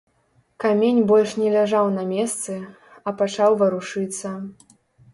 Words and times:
Камень 0.63 1.01
больш 1.11 1.35
не 1.41 1.51
ляжаў 1.57 1.91
на 1.99 2.03
месцы, 2.15 2.59
а 3.07 3.17
пачаў 3.23 3.51
варушыцца. 3.65 4.37